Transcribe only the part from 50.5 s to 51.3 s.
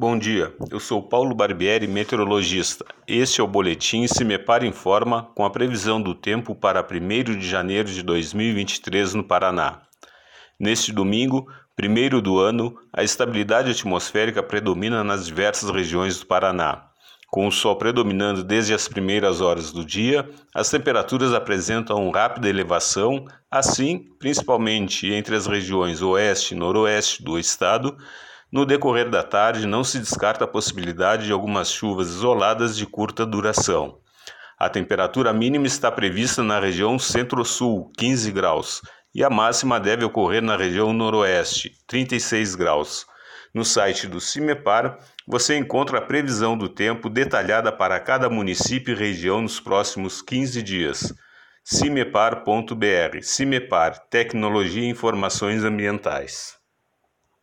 dias.